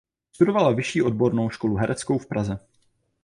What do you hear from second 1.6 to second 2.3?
hereckou v